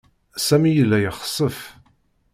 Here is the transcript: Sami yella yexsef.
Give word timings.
Sami 0.47 0.71
yella 0.71 0.97
yexsef. 1.03 1.57